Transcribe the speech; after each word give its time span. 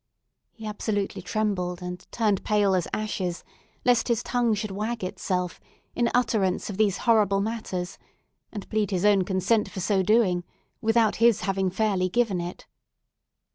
He 0.51 0.65
absolutely 0.65 1.21
trembled 1.21 1.79
and 1.79 2.03
turned 2.11 2.43
pale 2.43 2.73
as 2.73 2.87
ashes, 2.91 3.43
lest 3.85 4.07
his 4.07 4.23
tongue 4.23 4.55
should 4.55 4.71
wag 4.71 5.03
itself 5.03 5.59
in 5.95 6.09
utterance 6.15 6.71
of 6.71 6.77
these 6.77 6.97
horrible 7.05 7.39
matters, 7.39 7.99
and 8.51 8.67
plead 8.67 8.89
his 8.89 9.05
own 9.05 9.21
consent 9.21 9.69
for 9.69 9.79
so 9.79 10.01
doing, 10.01 10.43
without 10.81 11.17
his 11.17 11.41
having 11.41 11.69
fairly 11.69 12.09
given 12.09 12.41
it. 12.41 12.65